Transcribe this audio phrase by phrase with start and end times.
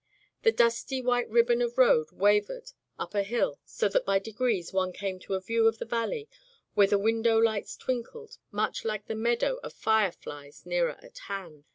[0.41, 4.91] The dusty white ribbon of road wavered up a hill so that by degrees one
[4.93, 6.27] came to a view of the valley,
[6.73, 11.19] where the win dow lights twinkled, much like the meadow of fire flies nearer at
[11.27, 11.65] hand.